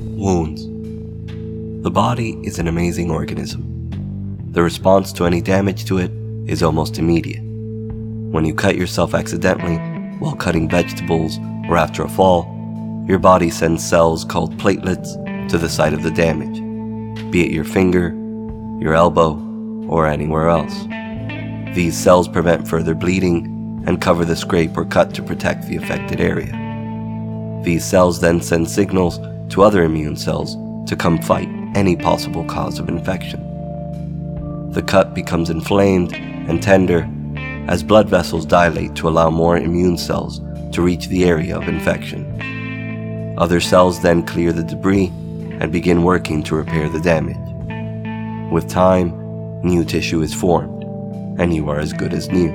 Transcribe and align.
Wounds. 0.00 0.64
The 1.82 1.90
body 1.90 2.38
is 2.42 2.58
an 2.58 2.68
amazing 2.68 3.10
organism. 3.10 3.66
The 4.52 4.62
response 4.62 5.12
to 5.14 5.26
any 5.26 5.40
damage 5.40 5.84
to 5.86 5.98
it 5.98 6.10
is 6.46 6.62
almost 6.62 6.98
immediate. 6.98 7.42
When 8.32 8.44
you 8.44 8.54
cut 8.54 8.76
yourself 8.76 9.14
accidentally 9.14 9.76
while 10.18 10.34
cutting 10.34 10.68
vegetables 10.68 11.38
or 11.68 11.76
after 11.76 12.02
a 12.02 12.08
fall, 12.08 12.44
your 13.06 13.18
body 13.18 13.50
sends 13.50 13.86
cells 13.86 14.24
called 14.24 14.56
platelets 14.56 15.48
to 15.48 15.58
the 15.58 15.68
site 15.68 15.92
of 15.92 16.02
the 16.02 16.10
damage, 16.10 16.60
be 17.30 17.44
it 17.44 17.52
your 17.52 17.64
finger, 17.64 18.08
your 18.80 18.94
elbow, 18.94 19.34
or 19.88 20.06
anywhere 20.06 20.48
else. 20.48 20.84
These 21.74 21.96
cells 21.96 22.26
prevent 22.26 22.66
further 22.66 22.94
bleeding 22.94 23.84
and 23.86 24.00
cover 24.00 24.24
the 24.24 24.36
scrape 24.36 24.76
or 24.76 24.84
cut 24.84 25.14
to 25.14 25.22
protect 25.22 25.66
the 25.66 25.76
affected 25.76 26.20
area. 26.20 26.56
These 27.64 27.84
cells 27.84 28.20
then 28.20 28.40
send 28.40 28.70
signals 28.70 29.18
to 29.50 29.62
other 29.62 29.84
immune 29.84 30.16
cells 30.16 30.56
to 30.88 30.96
come 30.96 31.20
fight 31.20 31.48
any 31.74 31.96
possible 31.96 32.44
cause 32.44 32.78
of 32.78 32.88
infection. 32.88 33.40
The 34.72 34.82
cut 34.82 35.14
becomes 35.14 35.50
inflamed 35.50 36.14
and 36.14 36.62
tender 36.62 37.08
as 37.68 37.82
blood 37.82 38.08
vessels 38.08 38.46
dilate 38.46 38.94
to 38.96 39.08
allow 39.08 39.30
more 39.30 39.56
immune 39.56 39.98
cells 39.98 40.40
to 40.72 40.82
reach 40.82 41.08
the 41.08 41.24
area 41.24 41.56
of 41.56 41.68
infection. 41.68 43.34
Other 43.38 43.60
cells 43.60 44.02
then 44.02 44.24
clear 44.24 44.52
the 44.52 44.62
debris 44.62 45.08
and 45.60 45.72
begin 45.72 46.02
working 46.02 46.42
to 46.44 46.56
repair 46.56 46.88
the 46.88 47.00
damage. 47.00 47.36
With 48.52 48.68
time, 48.68 49.10
new 49.62 49.84
tissue 49.84 50.22
is 50.22 50.34
formed, 50.34 50.84
and 51.40 51.54
you 51.54 51.68
are 51.68 51.78
as 51.78 51.92
good 51.92 52.12
as 52.12 52.28
new. 52.28 52.50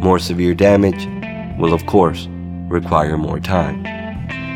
More 0.00 0.18
severe 0.18 0.54
damage 0.54 1.06
will, 1.58 1.72
of 1.72 1.86
course, 1.86 2.28
require 2.68 3.16
more 3.16 3.40
time. 3.40 3.95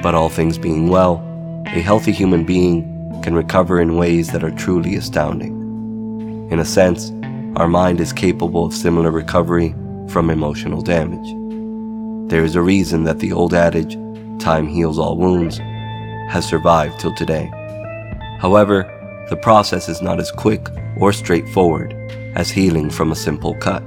But 0.02 0.14
all 0.14 0.28
things 0.28 0.56
being 0.59 0.88
well, 0.88 1.22
a 1.66 1.80
healthy 1.80 2.12
human 2.12 2.45
being 2.45 2.82
can 3.22 3.34
recover 3.34 3.80
in 3.80 3.96
ways 3.96 4.28
that 4.32 4.42
are 4.42 4.50
truly 4.50 4.96
astounding. 4.96 6.48
In 6.50 6.58
a 6.58 6.64
sense, 6.64 7.12
our 7.56 7.69
mind 7.69 8.00
is 8.00 8.12
capable 8.12 8.64
of 8.64 8.72
similar 8.72 9.10
recovery 9.10 9.75
from 10.08 10.30
emotional 10.30 10.83
damage. 10.83 11.36
There 12.30 12.44
is 12.44 12.55
a 12.55 12.62
reason 12.62 13.05
that 13.05 13.19
the 13.19 13.33
old 13.33 13.52
adage, 13.52 13.98
time 14.38 14.66
heals 14.66 14.98
all 14.98 15.16
wounds, 15.16 15.58
has 16.28 16.48
survived 16.48 16.98
till 16.98 17.14
today. 17.14 17.50
However, 18.38 18.84
the 19.28 19.36
process 19.36 19.88
is 19.88 20.00
not 20.00 20.19
as 20.19 20.30
quick 20.30 20.66
or 20.97 21.12
straightforward 21.12 21.92
as 22.36 22.50
healing 22.50 22.88
from 22.88 23.12
a 23.12 23.16
simple 23.16 23.55
cut. 23.55 23.82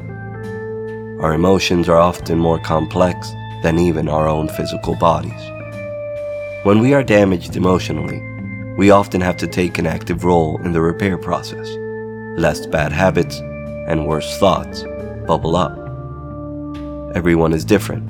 Our 1.22 1.34
emotions 1.34 1.90
are 1.90 1.98
often 2.00 2.38
more 2.38 2.60
complex 2.60 3.32
than 3.64 3.80
even 3.80 4.10
our 4.10 4.28
own 4.28 4.50
physical 4.50 4.96
bodies. 4.96 5.53
When 6.64 6.80
we 6.80 6.94
are 6.94 7.04
damaged 7.04 7.58
emotionally, 7.58 8.22
we 8.78 8.90
often 8.90 9.20
have 9.20 9.36
to 9.36 9.48
take 9.48 9.80
an 9.80 9.86
active 9.86 10.24
role 10.24 10.62
in 10.62 10.72
the 10.72 10.80
repair 10.80 11.18
process, 11.18 11.68
lest 12.38 12.72
bad 12.72 12.94
habits 12.94 13.40
and 13.90 14.08
worse 14.08 14.38
thoughts 14.38 14.86
bubble 15.28 15.58
up. 15.58 15.78
Everyone 17.18 17.52
is 17.52 17.66
different, 17.66 18.08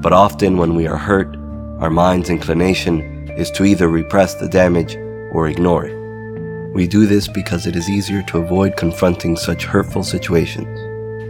but 0.00 0.14
often 0.14 0.56
when 0.56 0.74
we 0.74 0.86
are 0.86 0.96
hurt, 0.96 1.36
our 1.78 1.90
mind's 1.90 2.30
inclination 2.30 3.28
is 3.36 3.50
to 3.50 3.66
either 3.66 3.88
repress 3.88 4.34
the 4.34 4.48
damage 4.48 4.96
or 5.34 5.48
ignore 5.48 5.84
it. 5.84 6.72
We 6.72 6.88
do 6.88 7.04
this 7.04 7.28
because 7.28 7.66
it 7.66 7.76
is 7.76 7.90
easier 7.90 8.22
to 8.22 8.38
avoid 8.38 8.78
confronting 8.78 9.36
such 9.36 9.66
hurtful 9.66 10.04
situations 10.04 10.78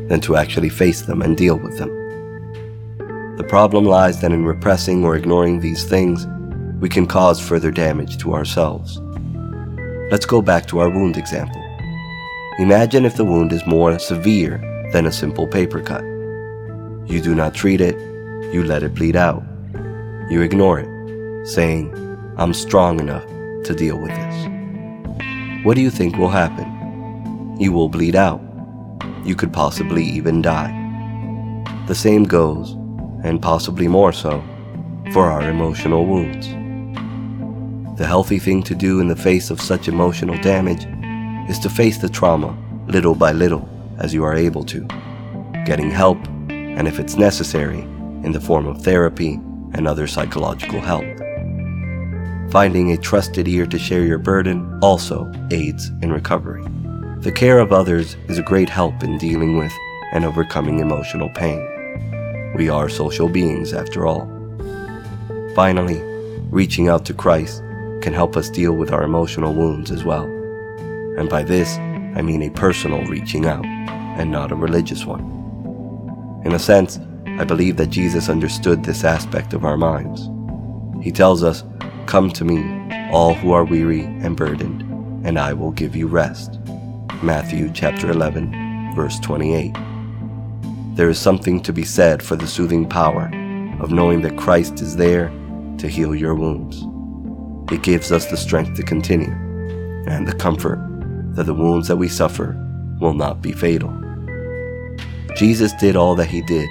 than 0.08 0.20
to 0.20 0.36
actually 0.36 0.68
face 0.68 1.02
them 1.02 1.20
and 1.20 1.36
deal 1.36 1.56
with 1.56 1.78
them. 1.78 1.90
The 3.38 3.44
problem 3.48 3.84
lies 3.86 4.20
that 4.20 4.30
in 4.30 4.44
repressing 4.44 5.04
or 5.04 5.16
ignoring 5.16 5.58
these 5.58 5.82
things, 5.82 6.28
we 6.84 6.90
can 6.90 7.06
cause 7.06 7.40
further 7.40 7.70
damage 7.70 8.18
to 8.18 8.34
ourselves. 8.34 9.00
Let's 10.10 10.26
go 10.26 10.42
back 10.42 10.66
to 10.66 10.80
our 10.80 10.90
wound 10.90 11.16
example. 11.16 11.64
Imagine 12.58 13.06
if 13.06 13.16
the 13.16 13.24
wound 13.24 13.54
is 13.54 13.66
more 13.66 13.98
severe 13.98 14.58
than 14.92 15.06
a 15.06 15.10
simple 15.10 15.46
paper 15.46 15.80
cut. 15.80 16.04
You 17.10 17.22
do 17.22 17.34
not 17.34 17.54
treat 17.54 17.80
it, 17.80 17.96
you 18.52 18.64
let 18.64 18.82
it 18.82 18.94
bleed 18.94 19.16
out. 19.16 19.42
You 20.28 20.42
ignore 20.42 20.78
it, 20.78 21.46
saying, 21.46 21.88
I'm 22.36 22.52
strong 22.52 23.00
enough 23.00 23.24
to 23.64 23.74
deal 23.74 23.96
with 23.96 24.10
this. 24.10 25.64
What 25.64 25.76
do 25.76 25.80
you 25.80 25.88
think 25.88 26.18
will 26.18 26.28
happen? 26.28 27.56
You 27.58 27.72
will 27.72 27.88
bleed 27.88 28.14
out. 28.14 28.42
You 29.24 29.34
could 29.34 29.54
possibly 29.54 30.04
even 30.04 30.42
die. 30.42 30.72
The 31.86 31.94
same 31.94 32.24
goes, 32.24 32.72
and 33.24 33.40
possibly 33.40 33.88
more 33.88 34.12
so, 34.12 34.44
for 35.14 35.30
our 35.30 35.48
emotional 35.48 36.04
wounds. 36.04 36.46
The 37.96 38.06
healthy 38.06 38.40
thing 38.40 38.64
to 38.64 38.74
do 38.74 38.98
in 38.98 39.06
the 39.06 39.14
face 39.14 39.50
of 39.50 39.60
such 39.60 39.86
emotional 39.86 40.36
damage 40.38 40.84
is 41.48 41.60
to 41.60 41.70
face 41.70 41.98
the 41.98 42.08
trauma 42.08 42.58
little 42.88 43.14
by 43.14 43.30
little 43.30 43.68
as 43.98 44.12
you 44.12 44.24
are 44.24 44.34
able 44.34 44.64
to, 44.64 44.80
getting 45.64 45.92
help, 45.92 46.18
and 46.48 46.88
if 46.88 46.98
it's 46.98 47.14
necessary, 47.14 47.82
in 48.24 48.32
the 48.32 48.40
form 48.40 48.66
of 48.66 48.82
therapy 48.82 49.34
and 49.74 49.86
other 49.86 50.08
psychological 50.08 50.80
help. 50.80 51.04
Finding 52.50 52.90
a 52.90 52.96
trusted 52.96 53.46
ear 53.46 53.64
to 53.66 53.78
share 53.78 54.04
your 54.04 54.18
burden 54.18 54.76
also 54.82 55.30
aids 55.52 55.92
in 56.02 56.12
recovery. 56.12 56.64
The 57.20 57.32
care 57.32 57.60
of 57.60 57.72
others 57.72 58.16
is 58.28 58.38
a 58.38 58.42
great 58.42 58.68
help 58.68 59.04
in 59.04 59.18
dealing 59.18 59.56
with 59.56 59.72
and 60.12 60.24
overcoming 60.24 60.80
emotional 60.80 61.30
pain. 61.30 62.52
We 62.56 62.68
are 62.68 62.88
social 62.88 63.28
beings 63.28 63.72
after 63.72 64.04
all. 64.04 64.26
Finally, 65.54 66.02
reaching 66.50 66.88
out 66.88 67.04
to 67.06 67.14
Christ 67.14 67.62
can 68.04 68.12
help 68.12 68.36
us 68.36 68.50
deal 68.50 68.74
with 68.74 68.92
our 68.92 69.02
emotional 69.02 69.54
wounds 69.54 69.90
as 69.90 70.04
well. 70.04 70.26
And 71.16 71.26
by 71.30 71.42
this, 71.42 71.78
I 72.14 72.20
mean 72.20 72.42
a 72.42 72.50
personal 72.50 73.02
reaching 73.06 73.46
out 73.46 73.64
and 73.64 74.30
not 74.30 74.52
a 74.52 74.54
religious 74.54 75.06
one. 75.06 75.22
In 76.44 76.52
a 76.52 76.58
sense, 76.58 77.00
I 77.38 77.44
believe 77.44 77.78
that 77.78 77.88
Jesus 77.88 78.28
understood 78.28 78.84
this 78.84 79.04
aspect 79.04 79.54
of 79.54 79.64
our 79.64 79.78
minds. 79.78 80.28
He 81.02 81.10
tells 81.10 81.42
us, 81.42 81.64
Come 82.04 82.28
to 82.32 82.44
me, 82.44 82.60
all 83.10 83.32
who 83.32 83.52
are 83.52 83.64
weary 83.64 84.02
and 84.02 84.36
burdened, 84.36 84.82
and 85.26 85.38
I 85.38 85.54
will 85.54 85.72
give 85.72 85.96
you 85.96 86.06
rest. 86.06 86.60
Matthew 87.22 87.70
chapter 87.72 88.10
11, 88.10 88.92
verse 88.94 89.18
28. 89.20 89.74
There 90.94 91.08
is 91.08 91.18
something 91.18 91.62
to 91.62 91.72
be 91.72 91.84
said 91.84 92.22
for 92.22 92.36
the 92.36 92.46
soothing 92.46 92.86
power 92.86 93.30
of 93.80 93.92
knowing 93.92 94.20
that 94.20 94.36
Christ 94.36 94.82
is 94.82 94.94
there 94.94 95.28
to 95.78 95.88
heal 95.88 96.14
your 96.14 96.34
wounds. 96.34 96.84
It 97.70 97.82
gives 97.82 98.12
us 98.12 98.26
the 98.26 98.36
strength 98.36 98.76
to 98.76 98.82
continue 98.82 99.32
and 100.06 100.28
the 100.28 100.34
comfort 100.34 100.78
that 101.34 101.44
the 101.44 101.54
wounds 101.54 101.88
that 101.88 101.96
we 101.96 102.08
suffer 102.08 102.56
will 103.00 103.14
not 103.14 103.42
be 103.42 103.52
fatal. 103.52 103.92
Jesus 105.36 105.72
did 105.74 105.96
all 105.96 106.14
that 106.14 106.28
he 106.28 106.42
did, 106.42 106.68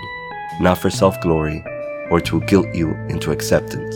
not 0.61 0.77
for 0.77 0.89
self 0.89 1.19
glory 1.21 1.63
or 2.09 2.21
to 2.21 2.41
guilt 2.41 2.67
you 2.73 2.91
into 3.09 3.31
acceptance. 3.31 3.95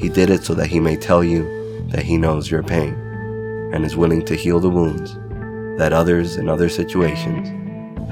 He 0.00 0.08
did 0.08 0.30
it 0.30 0.44
so 0.44 0.54
that 0.54 0.68
he 0.68 0.80
may 0.80 0.96
tell 0.96 1.24
you 1.24 1.44
that 1.90 2.04
he 2.04 2.16
knows 2.16 2.50
your 2.50 2.62
pain 2.62 2.94
and 3.72 3.84
is 3.84 3.96
willing 3.96 4.24
to 4.26 4.34
heal 4.34 4.60
the 4.60 4.70
wounds 4.70 5.14
that 5.78 5.92
others 5.92 6.36
in 6.36 6.48
other 6.48 6.68
situations 6.68 7.48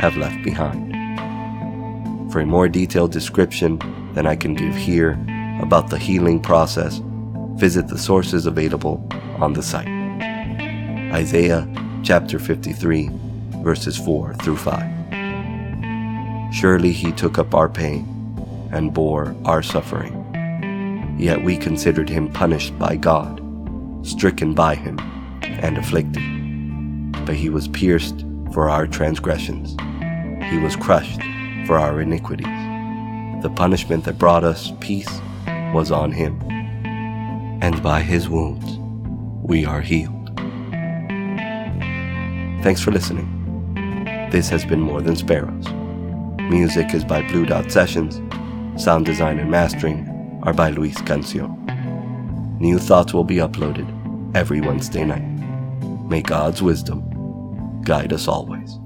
have 0.00 0.16
left 0.16 0.42
behind. 0.42 0.92
For 2.32 2.40
a 2.40 2.46
more 2.46 2.68
detailed 2.68 3.12
description 3.12 3.78
than 4.14 4.26
I 4.26 4.36
can 4.36 4.54
give 4.54 4.74
here 4.74 5.12
about 5.60 5.88
the 5.88 5.98
healing 5.98 6.40
process, 6.40 7.00
visit 7.56 7.88
the 7.88 7.98
sources 7.98 8.46
available 8.46 9.06
on 9.38 9.52
the 9.52 9.62
site. 9.62 9.88
Isaiah 11.12 11.68
chapter 12.02 12.38
53, 12.38 13.10
verses 13.62 13.96
4 13.96 14.34
through 14.34 14.56
5. 14.56 16.54
Surely 16.54 16.92
he 16.92 17.12
took 17.12 17.38
up 17.38 17.54
our 17.54 17.68
pain 17.68 18.08
and 18.72 18.92
bore 18.92 19.34
our 19.44 19.62
suffering. 19.62 20.20
Yet 21.18 21.42
we 21.44 21.56
considered 21.56 22.08
him 22.08 22.32
punished 22.32 22.76
by 22.78 22.96
God, 22.96 23.40
stricken 24.02 24.54
by 24.54 24.74
him, 24.74 24.98
and 25.42 25.78
afflicted. 25.78 26.22
But 27.24 27.36
he 27.36 27.48
was 27.48 27.68
pierced 27.68 28.24
for 28.52 28.68
our 28.68 28.86
transgressions, 28.86 29.76
he 30.50 30.58
was 30.58 30.76
crushed 30.76 31.20
for 31.66 31.78
our 31.78 32.00
iniquities. 32.00 32.46
The 33.42 33.52
punishment 33.54 34.04
that 34.04 34.18
brought 34.18 34.44
us 34.44 34.72
peace 34.80 35.20
was 35.72 35.90
on 35.90 36.12
him, 36.12 36.38
and 37.64 37.82
by 37.82 38.02
his 38.02 38.28
wounds 38.28 38.78
we 39.42 39.64
are 39.64 39.80
healed. 39.80 40.28
Thanks 42.62 42.82
for 42.82 42.90
listening. 42.90 43.26
This 44.30 44.50
has 44.50 44.66
been 44.66 44.80
More 44.80 45.00
Than 45.00 45.16
Sparrows. 45.16 45.66
Music 46.50 46.92
is 46.92 47.06
by 47.06 47.22
Blue 47.22 47.46
Dot 47.46 47.72
Sessions. 47.72 48.20
Sound 48.76 49.06
design 49.06 49.38
and 49.38 49.50
mastering 49.50 50.06
are 50.42 50.52
by 50.52 50.68
Luis 50.68 50.98
Cancio. 51.08 51.48
New 52.60 52.78
thoughts 52.78 53.14
will 53.14 53.24
be 53.24 53.36
uploaded 53.36 53.88
every 54.36 54.60
Wednesday 54.60 55.06
night. 55.06 55.24
May 56.06 56.20
God's 56.20 56.60
wisdom 56.60 57.80
guide 57.80 58.12
us 58.12 58.28
always. 58.28 58.78